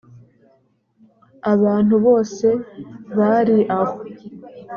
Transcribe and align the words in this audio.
abantu 1.53 1.95
bose 2.05 2.47
bari 3.17 3.57
aho 3.79 3.97